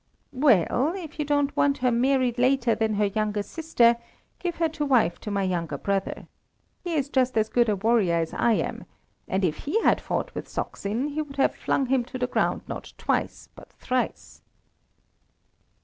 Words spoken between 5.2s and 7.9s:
my younger brother. He is just as good a